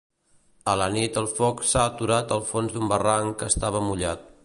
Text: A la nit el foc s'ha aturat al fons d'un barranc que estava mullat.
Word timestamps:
A 0.71 0.73
la 0.81 0.87
nit 0.95 1.19
el 1.21 1.27
foc 1.41 1.63
s'ha 1.73 1.85
aturat 1.91 2.35
al 2.39 2.43
fons 2.53 2.77
d'un 2.79 2.93
barranc 2.95 3.41
que 3.43 3.55
estava 3.55 3.89
mullat. 3.91 4.31